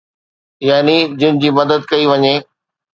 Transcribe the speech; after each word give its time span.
يعني 0.69 0.97
جن 1.19 1.35
جي 1.45 1.51
مدد 1.61 1.89
ڪئي 1.95 2.13
وڃي. 2.13 2.35